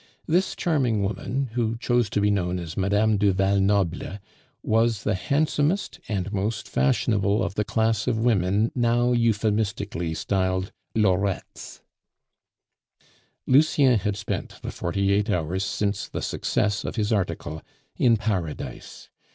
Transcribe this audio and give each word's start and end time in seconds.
This 0.25 0.55
charming 0.55 1.03
woman, 1.03 1.51
who 1.53 1.77
chose 1.77 2.09
to 2.09 2.19
be 2.21 2.31
known 2.31 2.57
as 2.57 2.75
Mme. 2.75 3.17
du 3.17 3.31
Val 3.33 3.59
Noble, 3.61 4.17
was 4.63 5.03
the 5.03 5.13
handsomest 5.13 5.99
and 6.09 6.33
most 6.33 6.67
fashionable 6.67 7.43
of 7.43 7.53
the 7.53 7.63
class 7.63 8.07
of 8.07 8.17
women 8.17 8.71
now 8.73 9.11
euphemistically 9.11 10.15
styled 10.15 10.71
lorettes. 10.95 11.81
Lucien 13.45 13.99
had 13.99 14.17
spent 14.17 14.55
the 14.63 14.71
forty 14.71 15.13
eight 15.13 15.29
hours 15.29 15.63
since 15.63 16.07
the 16.07 16.23
success 16.23 16.83
of 16.83 16.95
his 16.95 17.13
article 17.13 17.61
in 17.95 18.17
paradise. 18.17 19.11